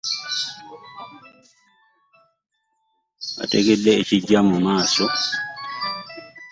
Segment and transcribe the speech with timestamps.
[3.37, 5.05] Wetegedde ekijja mu maaso?